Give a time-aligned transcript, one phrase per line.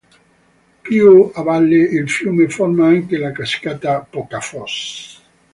[0.87, 5.21] Più a valle il fiume forma anche la cascata Pokafoss.